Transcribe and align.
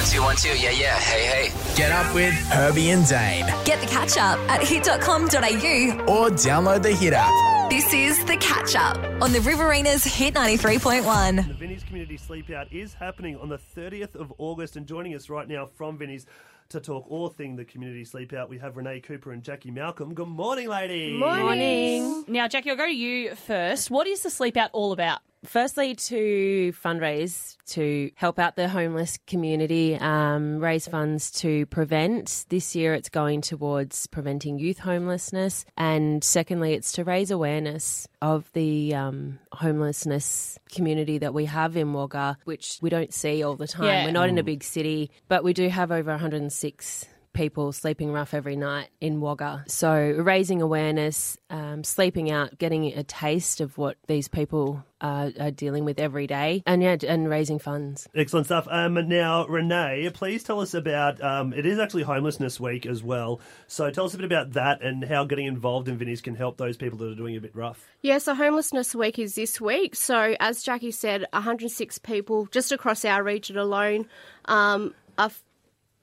One 0.00 0.08
two 0.08 0.22
one 0.22 0.36
two. 0.36 0.58
Yeah 0.58 0.70
yeah. 0.70 0.98
Hey 0.98 1.50
hey. 1.50 1.74
Get 1.76 1.92
up 1.92 2.14
with 2.14 2.32
Herbie 2.48 2.88
and 2.88 3.06
Dane 3.06 3.44
Get 3.66 3.82
the 3.82 3.86
catch 3.86 4.16
up 4.16 4.38
at 4.48 4.66
hit.com.au. 4.66 6.04
or 6.08 6.30
download 6.30 6.82
the 6.82 6.90
Hit 6.90 7.12
app. 7.14 7.68
This 7.68 7.92
is 7.92 8.24
the 8.24 8.38
catch 8.38 8.74
up 8.74 8.96
on 9.22 9.30
the 9.32 9.42
Riverina's 9.42 10.02
Hit 10.02 10.32
93.1. 10.32 11.46
The 11.46 11.52
Vinnie's 11.52 11.84
Community 11.84 12.16
Sleepout 12.16 12.72
is 12.72 12.94
happening 12.94 13.36
on 13.36 13.50
the 13.50 13.58
30th 13.58 14.14
of 14.14 14.32
August, 14.38 14.76
and 14.76 14.86
joining 14.86 15.14
us 15.14 15.28
right 15.28 15.46
now 15.46 15.66
from 15.66 15.98
Vinnie's 15.98 16.24
to 16.70 16.80
talk 16.80 17.04
all 17.10 17.28
thing 17.28 17.56
the 17.56 17.66
community 17.66 18.04
sleepout, 18.04 18.48
we 18.48 18.56
have 18.56 18.78
Renee 18.78 19.00
Cooper 19.00 19.32
and 19.32 19.42
Jackie 19.42 19.70
Malcolm. 19.70 20.14
Good 20.14 20.28
morning, 20.28 20.68
ladies. 20.68 21.18
Morning. 21.18 22.24
Now, 22.26 22.48
Jackie, 22.48 22.70
I'll 22.70 22.76
go 22.76 22.86
to 22.86 22.96
you 22.96 23.34
first. 23.34 23.90
What 23.90 24.06
is 24.06 24.22
the 24.22 24.30
sleep 24.30 24.56
out 24.56 24.70
all 24.72 24.92
about? 24.92 25.20
Firstly, 25.44 25.94
to 25.94 26.72
fundraise 26.72 27.56
to 27.68 28.10
help 28.14 28.38
out 28.38 28.56
the 28.56 28.68
homeless 28.68 29.18
community, 29.26 29.96
um, 29.96 30.58
raise 30.58 30.86
funds 30.86 31.30
to 31.30 31.64
prevent. 31.66 32.44
This 32.50 32.76
year, 32.76 32.92
it's 32.92 33.08
going 33.08 33.40
towards 33.40 34.06
preventing 34.08 34.58
youth 34.58 34.78
homelessness, 34.78 35.64
and 35.78 36.22
secondly, 36.22 36.74
it's 36.74 36.92
to 36.92 37.04
raise 37.04 37.30
awareness 37.30 38.06
of 38.20 38.50
the 38.52 38.94
um, 38.94 39.38
homelessness 39.52 40.58
community 40.70 41.16
that 41.18 41.32
we 41.32 41.46
have 41.46 41.74
in 41.76 41.94
Wagga, 41.94 42.36
which 42.44 42.78
we 42.82 42.90
don't 42.90 43.14
see 43.14 43.42
all 43.42 43.56
the 43.56 43.68
time. 43.68 43.86
Yeah. 43.86 44.04
We're 44.04 44.12
not 44.12 44.28
in 44.28 44.36
a 44.36 44.42
big 44.42 44.62
city, 44.62 45.10
but 45.28 45.42
we 45.42 45.54
do 45.54 45.68
have 45.68 45.90
over 45.90 46.10
106 46.10 47.06
people 47.32 47.72
sleeping 47.72 48.12
rough 48.12 48.34
every 48.34 48.56
night 48.56 48.88
in 49.00 49.20
Wagga. 49.20 49.64
So 49.68 49.92
raising 49.94 50.62
awareness, 50.62 51.38
um, 51.48 51.84
sleeping 51.84 52.30
out, 52.30 52.58
getting 52.58 52.86
a 52.86 53.02
taste 53.02 53.60
of 53.60 53.78
what 53.78 53.96
these 54.06 54.28
people 54.28 54.84
are, 55.00 55.32
are 55.38 55.50
dealing 55.50 55.84
with 55.84 55.98
every 55.98 56.26
day, 56.26 56.62
and 56.66 56.82
yeah, 56.82 56.96
and 57.06 57.28
raising 57.28 57.58
funds. 57.58 58.06
Excellent 58.14 58.46
stuff. 58.46 58.68
Um, 58.70 58.94
now, 59.08 59.46
Renee, 59.46 60.10
please 60.12 60.42
tell 60.42 60.60
us 60.60 60.74
about. 60.74 61.22
Um, 61.22 61.52
it 61.52 61.66
is 61.66 61.78
actually 61.78 62.02
Homelessness 62.02 62.60
Week 62.60 62.86
as 62.86 63.02
well. 63.02 63.40
So 63.66 63.90
tell 63.90 64.04
us 64.04 64.14
a 64.14 64.18
bit 64.18 64.26
about 64.26 64.52
that 64.52 64.82
and 64.82 65.04
how 65.04 65.24
getting 65.24 65.46
involved 65.46 65.88
in 65.88 65.96
Vinnie's 65.96 66.20
can 66.20 66.34
help 66.34 66.56
those 66.56 66.76
people 66.76 66.98
that 66.98 67.08
are 67.08 67.14
doing 67.14 67.36
a 67.36 67.40
bit 67.40 67.54
rough. 67.54 67.88
Yeah, 68.02 68.18
so 68.18 68.34
Homelessness 68.34 68.94
Week 68.94 69.18
is 69.18 69.34
this 69.34 69.60
week. 69.60 69.94
So, 69.94 70.36
as 70.40 70.62
Jackie 70.62 70.90
said, 70.90 71.24
106 71.32 71.98
people 71.98 72.46
just 72.46 72.72
across 72.72 73.04
our 73.04 73.22
region 73.22 73.56
alone 73.56 74.06
um, 74.46 74.94
are 75.18 75.26
f- 75.26 75.42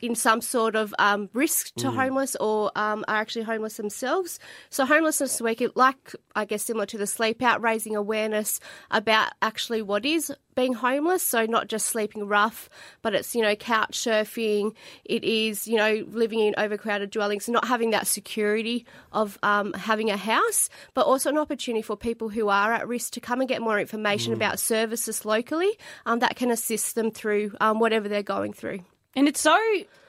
in 0.00 0.14
some 0.14 0.40
sort 0.40 0.76
of 0.76 0.94
um, 0.98 1.28
risk 1.32 1.74
to 1.76 1.90
homeless 1.90 2.36
or 2.36 2.70
um, 2.76 3.04
are 3.08 3.16
actually 3.16 3.44
homeless 3.44 3.76
themselves. 3.76 4.38
So, 4.70 4.84
Homelessness 4.84 5.40
Week, 5.40 5.62
like 5.74 6.14
I 6.34 6.44
guess 6.44 6.62
similar 6.62 6.86
to 6.86 6.98
the 6.98 7.06
sleep 7.06 7.42
out, 7.42 7.62
raising 7.62 7.96
awareness 7.96 8.60
about 8.90 9.32
actually 9.42 9.82
what 9.82 10.04
is 10.04 10.32
being 10.54 10.72
homeless. 10.72 11.22
So, 11.22 11.46
not 11.46 11.68
just 11.68 11.86
sleeping 11.86 12.26
rough, 12.26 12.68
but 13.02 13.14
it's, 13.14 13.34
you 13.34 13.42
know, 13.42 13.54
couch 13.54 13.98
surfing, 13.98 14.74
it 15.04 15.24
is, 15.24 15.66
you 15.66 15.76
know, 15.76 16.04
living 16.08 16.40
in 16.40 16.54
overcrowded 16.56 17.10
dwellings, 17.10 17.48
not 17.48 17.66
having 17.66 17.90
that 17.90 18.06
security 18.06 18.86
of 19.12 19.38
um, 19.42 19.72
having 19.72 20.10
a 20.10 20.16
house, 20.16 20.68
but 20.94 21.06
also 21.06 21.30
an 21.30 21.38
opportunity 21.38 21.82
for 21.82 21.96
people 21.96 22.28
who 22.28 22.48
are 22.48 22.72
at 22.72 22.86
risk 22.88 23.12
to 23.14 23.20
come 23.20 23.40
and 23.40 23.48
get 23.48 23.62
more 23.62 23.78
information 23.78 24.32
about 24.32 24.58
services 24.58 25.24
locally 25.24 25.78
um, 26.06 26.18
that 26.20 26.36
can 26.36 26.50
assist 26.50 26.94
them 26.94 27.10
through 27.10 27.54
um, 27.60 27.78
whatever 27.78 28.08
they're 28.08 28.22
going 28.22 28.52
through. 28.52 28.80
And 29.18 29.26
it's 29.26 29.40
so 29.40 29.58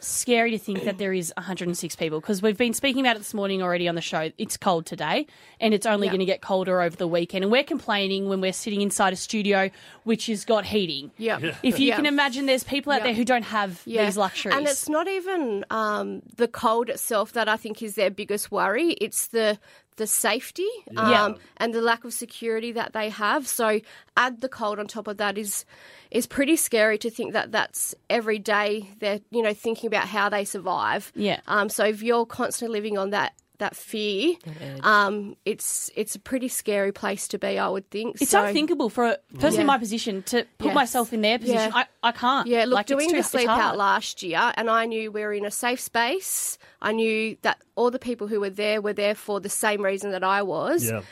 scary 0.00 0.50
to 0.50 0.58
think 0.58 0.84
that 0.84 0.98
there 0.98 1.12
is 1.14 1.32
106 1.38 1.96
people 1.96 2.20
because 2.20 2.42
we've 2.42 2.56
been 2.58 2.74
speaking 2.74 3.00
about 3.00 3.16
it 3.16 3.20
this 3.20 3.32
morning 3.32 3.62
already 3.62 3.88
on 3.88 3.94
the 3.94 4.02
show. 4.02 4.30
It's 4.36 4.58
cold 4.58 4.84
today 4.84 5.26
and 5.58 5.72
it's 5.72 5.86
only 5.86 6.06
Yeah. 6.06 6.10
going 6.12 6.20
to 6.20 6.26
get 6.26 6.42
colder 6.42 6.82
over 6.82 6.94
the 6.96 7.08
weekend. 7.08 7.42
And 7.44 7.50
we're 7.50 7.64
complaining 7.64 8.28
when 8.28 8.42
we're 8.42 8.52
sitting 8.52 8.82
inside 8.82 9.14
a 9.14 9.16
studio 9.16 9.70
which 10.04 10.26
has 10.26 10.44
got 10.44 10.66
heating. 10.66 11.10
Yeah. 11.16 11.38
If 11.62 11.78
you 11.78 11.88
Yeah. 11.88 11.96
can 11.96 12.04
imagine, 12.04 12.44
there's 12.44 12.62
people 12.64 12.92
out 12.92 13.00
Yeah. 13.00 13.04
there 13.04 13.14
who 13.14 13.24
don't 13.24 13.42
have 13.44 13.82
these 13.84 14.18
luxuries. 14.18 14.54
And 14.54 14.66
it's 14.66 14.88
not 14.88 15.08
even 15.08 15.64
um, 15.70 16.20
the 16.36 16.48
cold 16.48 16.90
itself 16.90 17.32
that 17.32 17.48
I 17.48 17.56
think 17.56 17.82
is 17.82 17.94
their 17.94 18.10
biggest 18.10 18.50
worry. 18.50 18.92
It's 19.00 19.28
the 19.28 19.58
the 19.96 20.06
safety 20.06 20.68
um, 20.96 21.36
and 21.58 21.74
the 21.74 21.82
lack 21.82 22.04
of 22.04 22.12
security 22.12 22.72
that 22.72 22.92
they 22.92 23.10
have. 23.10 23.46
So 23.46 23.80
add 24.16 24.40
the 24.40 24.48
cold 24.48 24.78
on 24.78 24.86
top 24.86 25.06
of 25.08 25.18
that 25.18 25.36
is 25.36 25.64
is 26.10 26.26
pretty 26.26 26.56
scary 26.56 26.98
to 26.98 27.10
think 27.10 27.32
that 27.32 27.52
that's 27.52 27.94
every 28.08 28.38
day 28.38 28.90
they're 28.98 29.20
you 29.30 29.42
know 29.42 29.54
thinking 29.54 29.88
about 29.88 30.08
how 30.08 30.28
they 30.28 30.44
survive. 30.44 31.12
Yeah. 31.14 31.40
Um, 31.46 31.68
so 31.68 31.84
if 31.84 32.02
you're 32.02 32.26
constantly 32.26 32.78
living 32.78 32.98
on 32.98 33.10
that 33.10 33.34
that 33.60 33.74
fear, 33.76 34.34
um, 34.82 35.36
it's 35.46 35.90
it's 35.94 36.14
a 36.14 36.18
pretty 36.18 36.48
scary 36.48 36.92
place 36.92 37.28
to 37.28 37.38
be. 37.38 37.58
I 37.58 37.68
would 37.68 37.88
think. 37.90 38.20
It's 38.20 38.32
so, 38.32 38.44
unthinkable 38.44 38.90
for 38.90 39.04
a 39.06 39.16
person 39.38 39.54
Yeah. 39.54 39.60
in 39.62 39.66
my 39.68 39.78
position 39.78 40.22
to 40.24 40.44
put 40.58 40.66
Yes. 40.66 40.74
myself 40.74 41.12
in 41.12 41.20
their 41.22 41.38
position. 41.38 41.70
Yeah. 41.72 41.84
I, 42.02 42.08
I 42.08 42.12
can't. 42.12 42.46
Yeah, 42.48 42.64
look, 42.64 42.74
Like, 42.74 42.84
it's 42.90 42.92
doing 42.92 43.08
too- 43.08 43.12
the 43.14 43.18
it's 43.20 43.30
sleep 43.30 43.48
out 43.48 43.76
last 43.78 44.22
year, 44.22 44.52
and 44.56 44.68
I 44.68 44.84
knew 44.86 45.10
we 45.12 45.22
were 45.22 45.32
in 45.32 45.46
a 45.46 45.50
safe 45.50 45.80
space. 45.80 46.58
I 46.82 46.92
knew 46.92 47.36
that 47.42 47.58
all 47.76 47.90
the 47.90 47.98
people 47.98 48.26
who 48.26 48.40
were 48.40 48.50
there 48.50 48.80
were 48.82 48.92
there 48.92 49.14
for 49.14 49.40
the 49.40 49.48
same 49.48 49.82
reason 49.84 50.10
that 50.10 50.24
I 50.24 50.42
was. 50.42 50.84
Yeah. 50.90 51.02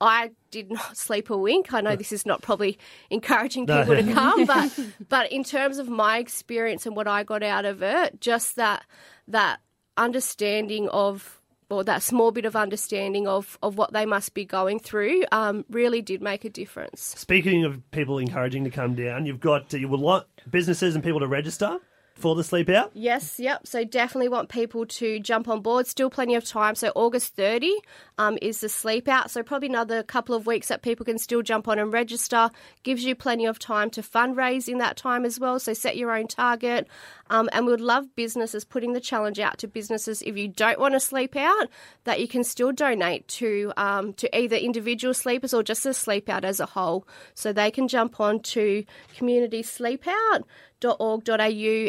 I 0.00 0.32
did 0.50 0.70
not 0.70 0.96
sleep 1.06 1.30
a 1.30 1.36
wink. 1.36 1.72
I 1.72 1.80
know 1.80 1.96
this 1.96 2.12
is 2.12 2.26
not 2.26 2.42
probably 2.42 2.78
encouraging 3.10 3.66
people 3.66 3.96
to 3.96 4.12
come, 4.12 4.44
but 4.44 4.78
but 5.08 5.32
in 5.32 5.42
terms 5.44 5.78
of 5.78 5.88
my 5.88 6.18
experience 6.18 6.86
and 6.86 6.94
what 6.94 7.08
I 7.08 7.22
got 7.24 7.42
out 7.42 7.64
of 7.64 7.82
it, 7.82 8.20
just 8.20 8.56
that 8.56 8.84
that 9.28 9.60
understanding 9.96 10.88
of 10.90 11.40
or 11.70 11.84
that 11.84 12.02
small 12.02 12.30
bit 12.30 12.44
of 12.44 12.54
understanding 12.56 13.26
of, 13.26 13.58
of 13.62 13.76
what 13.76 13.92
they 13.92 14.06
must 14.06 14.34
be 14.34 14.44
going 14.44 14.78
through 14.78 15.24
um, 15.32 15.64
really 15.70 16.00
did 16.02 16.22
make 16.22 16.44
a 16.44 16.50
difference. 16.50 17.14
Speaking 17.16 17.64
of 17.64 17.90
people 17.90 18.18
encouraging 18.18 18.64
to 18.64 18.70
come 18.70 18.94
down, 18.94 19.26
you've 19.26 19.40
got 19.40 19.72
you 19.72 19.88
would 19.88 20.00
want 20.00 20.26
businesses 20.50 20.94
and 20.94 21.02
people 21.02 21.20
to 21.20 21.26
register 21.26 21.78
for 22.16 22.34
the 22.34 22.42
sleep 22.42 22.68
out. 22.70 22.90
Yes, 22.94 23.38
yep. 23.38 23.66
So 23.66 23.84
definitely 23.84 24.28
want 24.28 24.48
people 24.48 24.86
to 24.86 25.20
jump 25.20 25.48
on 25.48 25.60
board. 25.60 25.86
Still 25.86 26.08
plenty 26.08 26.34
of 26.34 26.44
time. 26.44 26.74
So 26.74 26.90
August 26.94 27.36
30 27.36 27.74
um, 28.16 28.38
is 28.40 28.60
the 28.60 28.70
sleep 28.70 29.06
out. 29.06 29.30
So 29.30 29.42
probably 29.42 29.68
another 29.68 30.02
couple 30.02 30.34
of 30.34 30.46
weeks 30.46 30.68
that 30.68 30.80
people 30.80 31.04
can 31.04 31.18
still 31.18 31.42
jump 31.42 31.68
on 31.68 31.78
and 31.78 31.92
register. 31.92 32.50
Gives 32.82 33.04
you 33.04 33.14
plenty 33.14 33.44
of 33.44 33.58
time 33.58 33.90
to 33.90 34.02
fundraise 34.02 34.66
in 34.66 34.78
that 34.78 34.96
time 34.96 35.26
as 35.26 35.38
well. 35.38 35.60
So 35.60 35.74
set 35.74 35.98
your 35.98 36.10
own 36.10 36.26
target. 36.26 36.88
Um, 37.28 37.50
and 37.52 37.66
we 37.66 37.72
would 37.72 37.80
love 37.82 38.14
businesses 38.16 38.64
putting 38.64 38.94
the 38.94 39.00
challenge 39.00 39.38
out 39.38 39.58
to 39.58 39.68
businesses 39.68 40.22
if 40.22 40.38
you 40.38 40.48
don't 40.48 40.78
want 40.78 40.94
to 40.94 41.00
sleep 41.00 41.36
out, 41.36 41.68
that 42.04 42.20
you 42.20 42.28
can 42.28 42.44
still 42.44 42.72
donate 42.72 43.28
to 43.28 43.72
um, 43.76 44.14
to 44.14 44.38
either 44.38 44.56
individual 44.56 45.12
sleepers 45.12 45.52
or 45.52 45.62
just 45.62 45.84
the 45.84 45.92
sleep 45.92 46.28
out 46.28 46.44
as 46.44 46.60
a 46.60 46.66
whole. 46.66 47.06
So 47.34 47.52
they 47.52 47.70
can 47.70 47.88
jump 47.88 48.20
on 48.20 48.40
to 48.40 48.84
community 49.16 49.62
sleep 49.62 50.06
out 50.06 50.46
au 50.84 51.22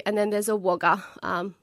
and 0.06 0.18
then 0.18 0.30
there's 0.30 0.50
a 0.50 0.56
Wagga, 0.56 1.04
um, 1.22 1.56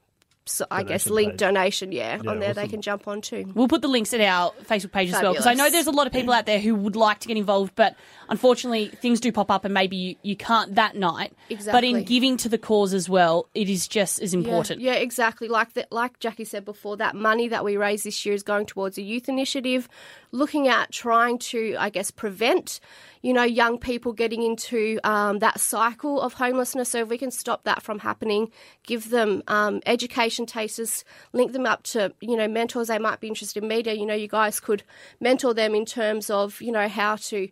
so 0.47 0.65
I 0.69 0.83
guess 0.83 1.05
Donation 1.05 1.15
link 1.15 1.31
page. 1.31 1.39
donation, 1.39 1.91
yeah, 1.91 2.19
Yeah, 2.21 2.29
on 2.29 2.39
there 2.39 2.51
awesome. 2.51 2.63
they 2.63 2.67
can 2.67 2.81
jump 2.81 3.07
on 3.07 3.21
too. 3.21 3.51
We'll 3.55 3.67
put 3.67 3.81
the 3.81 3.87
links 3.87 4.13
in 4.13 4.21
our 4.21 4.51
Facebook 4.63 4.91
page 4.91 5.11
as 5.11 5.21
well 5.21 5.33
because 5.33 5.47
I 5.47 5.53
know 5.55 5.69
there's 5.69 5.87
a 5.87 5.91
lot 5.91 6.05
of 6.07 6.13
people 6.13 6.33
out 6.33 6.45
there 6.45 6.59
who 6.59 6.75
would 6.75 6.95
like 6.95 7.19
to 7.21 7.27
get 7.27 7.37
involved, 7.37 7.73
but 7.75 7.95
unfortunately 8.29 8.87
things 8.87 9.19
do 9.19 9.31
pop 9.31 9.49
up 9.49 9.65
and 9.65 9.73
maybe 9.73 9.95
you, 9.95 10.15
you 10.21 10.35
can't 10.35 10.75
that 10.75 10.95
night. 10.95 11.33
Exactly. 11.49 11.71
But 11.71 11.83
in 11.83 12.03
giving 12.03 12.37
to 12.37 12.49
the 12.49 12.57
cause 12.57 12.93
as 12.93 13.07
well, 13.09 13.47
it 13.53 13.69
is 13.69 13.87
just 13.87 14.21
as 14.21 14.33
important. 14.33 14.81
Yeah, 14.81 14.93
yeah, 14.93 14.99
exactly. 14.99 15.47
Like 15.47 15.73
that, 15.73 15.91
like 15.91 16.19
Jackie 16.19 16.45
said 16.45 16.65
before, 16.65 16.97
that 16.97 17.15
money 17.15 17.47
that 17.47 17.63
we 17.63 17.77
raise 17.77 18.03
this 18.03 18.25
year 18.25 18.35
is 18.35 18.43
going 18.43 18.65
towards 18.65 18.97
a 18.97 19.01
youth 19.01 19.29
initiative, 19.29 19.87
looking 20.31 20.67
at 20.67 20.91
trying 20.91 21.39
to, 21.39 21.75
I 21.79 21.89
guess, 21.89 22.11
prevent, 22.11 22.79
you 23.21 23.33
know, 23.33 23.43
young 23.43 23.77
people 23.79 24.11
getting 24.13 24.43
into 24.43 24.99
um, 25.03 25.39
that 25.39 25.59
cycle 25.59 26.21
of 26.21 26.33
homelessness. 26.33 26.89
So 26.89 26.99
if 27.01 27.09
we 27.09 27.17
can 27.17 27.31
stop 27.31 27.63
that 27.63 27.81
from 27.81 27.99
happening, 27.99 28.51
give 28.83 29.09
them 29.09 29.41
um, 29.47 29.81
education 29.85 30.34
tasters, 30.43 31.05
link 31.33 31.53
them 31.53 31.65
up 31.65 31.83
to, 31.83 32.13
you 32.19 32.35
know, 32.35 32.47
mentors 32.47 32.87
they 32.87 32.99
might 32.99 33.19
be 33.19 33.27
interested 33.27 33.61
in 33.61 33.69
media. 33.69 33.93
You 33.93 34.05
know, 34.05 34.13
you 34.13 34.27
guys 34.27 34.59
could 34.59 34.83
mentor 35.19 35.53
them 35.53 35.75
in 35.75 35.85
terms 35.85 36.29
of, 36.29 36.61
you 36.61 36.71
know, 36.71 36.87
how 36.87 37.15
to 37.17 37.49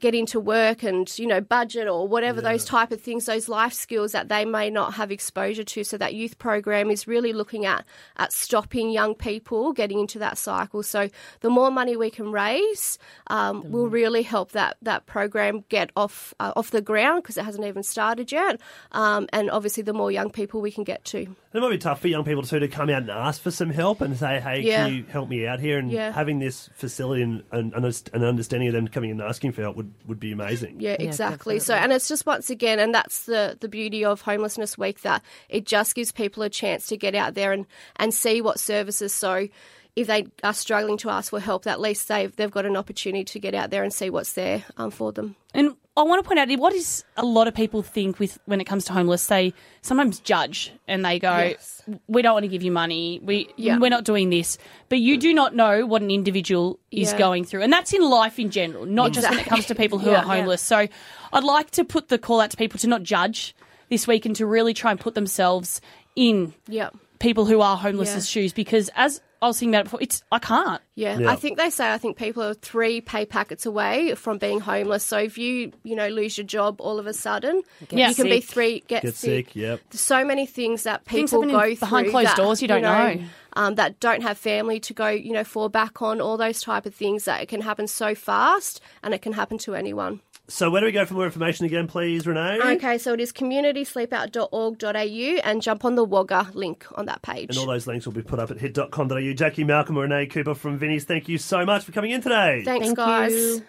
get 0.00 0.14
into 0.14 0.38
work 0.40 0.82
and 0.82 1.18
you 1.18 1.26
know 1.26 1.40
budget 1.40 1.88
or 1.88 2.06
whatever 2.08 2.40
those 2.40 2.64
type 2.64 2.92
of 2.92 3.00
things 3.00 3.26
those 3.26 3.48
life 3.48 3.72
skills 3.72 4.12
that 4.12 4.28
they 4.28 4.44
may 4.44 4.70
not 4.70 4.94
have 4.94 5.10
exposure 5.10 5.64
to 5.64 5.82
so 5.84 5.96
that 5.98 6.14
youth 6.14 6.38
program 6.38 6.90
is 6.90 7.06
really 7.06 7.32
looking 7.32 7.64
at 7.66 7.84
at 8.16 8.32
stopping 8.32 8.90
young 8.90 9.14
people 9.14 9.72
getting 9.72 9.98
into 9.98 10.18
that 10.18 10.38
cycle 10.38 10.82
so 10.82 11.08
the 11.40 11.50
more 11.50 11.70
money 11.70 11.96
we 11.96 12.10
can 12.10 12.30
raise 12.32 12.98
um, 13.28 13.62
will 13.70 13.88
really 13.88 14.22
help 14.22 14.52
that 14.52 14.76
that 14.82 15.06
program 15.06 15.64
get 15.68 15.90
off 15.96 16.32
uh, 16.40 16.52
off 16.56 16.70
the 16.70 16.82
ground 16.82 17.22
because 17.22 17.36
it 17.36 17.44
hasn't 17.44 17.64
even 17.64 17.82
started 17.82 18.30
yet 18.30 18.60
um, 18.92 19.26
and 19.32 19.50
obviously 19.50 19.82
the 19.82 19.92
more 19.92 20.10
young 20.12 20.30
people 20.30 20.60
we 20.60 20.70
can 20.70 20.84
get 20.84 21.04
to 21.04 21.18
It 21.52 21.60
might 21.60 21.70
be 21.70 21.78
tough 21.78 22.00
for 22.00 22.08
young 22.08 22.24
people 22.24 22.42
too 22.42 22.58
to 22.60 22.68
come 22.68 22.88
out 22.90 23.02
and 23.02 23.10
ask 23.10 23.40
for 23.42 23.50
some 23.50 23.70
help 23.70 24.00
and 24.00 24.16
say, 24.16 24.38
"Hey, 24.40 24.60
Yeah. 24.60 24.84
can 24.86 24.94
you 24.94 25.04
help 25.04 25.28
me 25.28 25.46
out 25.46 25.60
here?" 25.60 25.78
And 25.78 25.90
Yeah. 25.90 26.12
having 26.12 26.38
this 26.38 26.68
facility 26.74 27.22
and 27.22 27.42
and 27.50 27.72
underst- 27.72 28.12
an 28.14 28.22
understanding 28.22 28.68
of 28.68 28.74
them 28.74 28.86
coming 28.88 29.10
in 29.10 29.20
and 29.20 29.28
asking 29.28 29.52
for 29.52 29.62
help 29.62 29.76
would, 29.76 29.87
would 30.06 30.20
be 30.20 30.32
amazing. 30.32 30.80
Yeah, 30.80 30.96
exactly. 30.98 31.58
So, 31.58 31.74
and 31.74 31.92
it's 31.92 32.08
just 32.08 32.26
once 32.26 32.50
again, 32.50 32.78
and 32.78 32.94
that's 32.94 33.26
the 33.26 33.56
the 33.60 33.68
beauty 33.68 34.04
of 34.04 34.22
Homelessness 34.22 34.76
Week 34.78 35.02
that 35.02 35.22
it 35.48 35.66
just 35.66 35.94
gives 35.94 36.12
people 36.12 36.42
a 36.42 36.50
chance 36.50 36.86
to 36.88 36.96
get 36.96 37.14
out 37.14 37.34
there 37.34 37.52
and 37.52 37.66
and 37.96 38.12
see 38.12 38.40
what 38.40 38.60
services. 38.60 39.12
So, 39.12 39.48
if 39.96 40.06
they 40.06 40.26
are 40.44 40.54
struggling 40.54 40.96
to 40.98 41.10
ask 41.10 41.30
for 41.30 41.40
help, 41.40 41.66
at 41.66 41.80
least 41.80 42.08
they've 42.08 42.34
they've 42.36 42.50
got 42.50 42.66
an 42.66 42.76
opportunity 42.76 43.24
to 43.24 43.38
get 43.38 43.54
out 43.54 43.70
there 43.70 43.82
and 43.82 43.92
see 43.92 44.10
what's 44.10 44.32
there 44.32 44.64
um, 44.76 44.90
for 44.90 45.12
them. 45.12 45.36
And 45.54 45.76
I 45.98 46.02
want 46.02 46.22
to 46.22 46.26
point 46.28 46.38
out 46.38 46.48
what 46.58 46.72
is 46.72 47.04
a 47.16 47.24
lot 47.24 47.48
of 47.48 47.54
people 47.54 47.82
think 47.82 48.18
with 48.18 48.38
when 48.46 48.60
it 48.60 48.64
comes 48.64 48.84
to 48.86 48.92
homeless. 48.92 49.26
They 49.26 49.52
sometimes 49.82 50.20
judge 50.20 50.72
and 50.86 51.04
they 51.04 51.18
go, 51.18 51.36
Yes. 51.36 51.82
"We 52.06 52.22
don't 52.22 52.34
want 52.34 52.44
to 52.44 52.48
give 52.48 52.62
you 52.62 52.70
money. 52.70 53.20
We 53.22 53.48
Yeah. 53.56 53.78
we're 53.78 53.90
not 53.90 54.04
doing 54.04 54.30
this." 54.30 54.58
But 54.88 55.00
you 55.00 55.18
do 55.18 55.34
not 55.34 55.54
know 55.56 55.84
what 55.86 56.00
an 56.02 56.10
individual 56.10 56.78
is 56.92 57.12
Yeah. 57.12 57.18
going 57.18 57.44
through, 57.44 57.62
and 57.62 57.72
that's 57.72 57.92
in 57.92 58.02
life 58.08 58.38
in 58.38 58.50
general, 58.50 58.86
not 58.86 59.12
just 59.12 59.28
when 59.28 59.38
it 59.40 59.46
comes 59.46 59.66
to 59.66 59.74
people 59.74 59.98
who 59.98 60.10
Yeah. 60.12 60.20
are 60.20 60.36
homeless. 60.36 60.62
So, 60.62 60.86
I'd 61.32 61.44
like 61.44 61.72
to 61.72 61.84
put 61.84 62.08
the 62.08 62.18
call 62.18 62.40
out 62.40 62.50
to 62.52 62.56
people 62.56 62.78
to 62.80 62.86
not 62.86 63.02
judge 63.02 63.54
this 63.90 64.06
week 64.06 64.24
and 64.24 64.36
to 64.36 64.46
really 64.46 64.74
try 64.74 64.90
and 64.92 65.00
put 65.00 65.14
themselves 65.14 65.80
in 66.14 66.54
Yeah. 66.68 66.90
people 67.18 67.44
who 67.46 67.60
are 67.60 67.76
homeless's 67.76 68.24
Yeah. 68.34 68.42
shoes 68.42 68.52
because 68.52 68.88
as 68.94 69.20
I 69.40 69.46
was 69.46 69.58
thinking 69.58 69.74
about 69.74 69.80
it 69.80 69.84
before, 69.84 70.02
it's 70.02 70.22
I 70.32 70.38
can't. 70.38 70.82
Yeah, 70.94 71.18
Yeah. 71.18 71.30
I 71.30 71.36
think 71.36 71.58
they 71.58 71.70
say 71.70 71.92
I 71.92 71.98
think 71.98 72.16
people 72.16 72.42
are 72.42 72.54
three 72.54 73.00
pay 73.00 73.24
packets 73.24 73.66
away 73.66 74.14
from 74.16 74.38
being 74.38 74.58
homeless. 74.60 75.04
So 75.04 75.18
if 75.18 75.38
you 75.38 75.72
you 75.84 75.94
know 75.94 76.08
lose 76.08 76.36
your 76.36 76.46
job 76.46 76.80
all 76.80 76.98
of 76.98 77.06
a 77.06 77.14
sudden, 77.14 77.62
Yeah. 77.90 78.08
you 78.08 78.14
can 78.14 78.24
be 78.26 78.40
three 78.40 78.82
get, 78.88 79.02
Get 79.02 79.14
sick, 79.14 79.54
yep. 79.54 79.80
There's 79.90 80.00
so 80.00 80.24
many 80.24 80.46
things 80.46 80.82
that 80.82 81.04
people 81.04 81.42
happen 81.42 81.54
go 81.54 81.60
through 81.60 81.76
behind 81.76 82.10
closed 82.10 82.28
that, 82.28 82.36
doors 82.36 82.60
you 82.62 82.68
don't 82.68 82.82
know. 82.82 83.18
Um, 83.54 83.74
that 83.76 83.98
don't 83.98 84.22
have 84.22 84.38
family 84.38 84.78
to 84.80 84.92
go 84.94 85.08
you 85.08 85.32
know 85.32 85.44
fall 85.44 85.68
back 85.68 86.02
on. 86.02 86.20
All 86.20 86.36
those 86.36 86.60
type 86.60 86.84
of 86.86 86.94
things 86.94 87.24
that 87.24 87.40
it 87.42 87.46
can 87.48 87.60
happen 87.60 87.86
so 87.86 88.14
fast, 88.14 88.80
and 89.02 89.14
it 89.14 89.22
can 89.22 89.32
happen 89.32 89.58
to 89.58 89.74
anyone. 89.74 90.20
So 90.50 90.70
where 90.70 90.80
do 90.80 90.86
we 90.86 90.92
go 90.92 91.04
for 91.04 91.12
more 91.12 91.26
information 91.26 91.66
again, 91.66 91.86
please, 91.88 92.26
Renee? 92.26 92.58
Okay, 92.76 92.96
so 92.96 93.12
it 93.12 93.20
is 93.20 93.32
communitysleepout.org.au 93.32 95.40
and 95.44 95.60
jump 95.60 95.84
on 95.84 95.94
the 95.94 96.04
Wagga 96.04 96.48
link 96.54 96.86
on 96.94 97.04
that 97.04 97.20
page. 97.20 97.50
And 97.50 97.58
all 97.58 97.66
those 97.66 97.86
links 97.86 98.06
will 98.06 98.14
be 98.14 98.22
put 98.22 98.38
up 98.38 98.50
at 98.50 98.56
hit.com.au. 98.58 99.32
Jackie 99.34 99.64
Malcolm 99.64 99.98
and 99.98 100.10
Renee 100.10 100.24
Cooper 100.26 100.54
from 100.54 100.78
Vinnie's, 100.78 101.04
thank 101.04 101.28
you 101.28 101.36
so 101.36 101.66
much 101.66 101.84
for 101.84 101.92
coming 101.92 102.12
in 102.12 102.22
today. 102.22 102.62
Thanks, 102.64 102.86
Thank 102.86 102.96
guys. 102.96 103.32
you. 103.32 103.62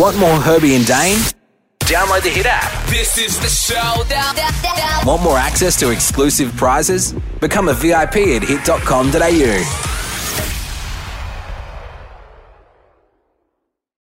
Want 0.00 0.18
more 0.18 0.34
Herbie 0.40 0.74
and 0.74 0.84
Dane? 0.84 1.16
Download 1.80 2.22
the 2.22 2.30
Hit 2.30 2.46
app. 2.46 2.88
This 2.88 3.16
is 3.16 3.38
the 3.38 3.48
showdown. 3.48 4.34
Want 5.06 5.22
more 5.22 5.38
access 5.38 5.78
to 5.80 5.90
exclusive 5.90 6.56
prizes? 6.56 7.12
Become 7.40 7.68
a 7.68 7.74
VIP 7.74 8.16
at 8.16 8.42
hit.com.au. 8.42 9.99